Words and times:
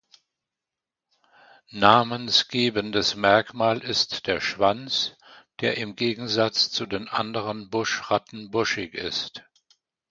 Namensgebendes 1.69 3.13
Merkmal 3.13 3.83
ist 3.83 4.25
der 4.25 4.41
Schwanz, 4.41 5.15
der 5.59 5.77
im 5.77 5.95
Gegensatz 5.95 6.71
zu 6.71 6.87
den 6.87 7.07
anderen 7.07 7.69
Buschratten 7.69 8.49
buschig 8.49 8.95
ist. 8.95 9.43